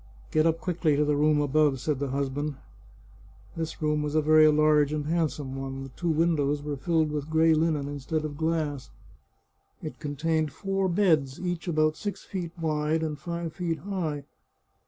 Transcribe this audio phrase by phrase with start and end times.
[0.31, 2.55] "Get up quickly to the room above," said the husband.
[3.55, 5.83] This room was a very large and handsome one.
[5.83, 8.89] The two windows were filled with gray linen instead of glass.
[9.83, 14.23] It contained four beds, each about six feet wide and five feet high.